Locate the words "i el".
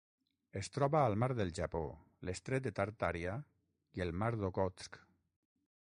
3.99-4.15